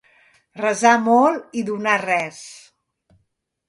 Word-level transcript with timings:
Resar 0.61 0.95
molt 1.09 1.55
i 1.63 1.67
donar 1.71 1.97
res. 2.07 2.45